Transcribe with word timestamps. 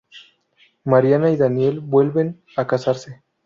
Mariana 0.83 1.29
y 1.29 1.37
Daniel 1.37 1.79
vuelven 1.79 2.41
a 2.57 2.65
casarse. 2.65 3.21